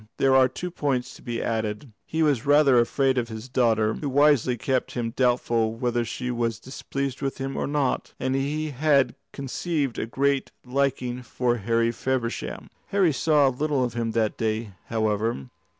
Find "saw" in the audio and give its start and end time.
13.13-13.47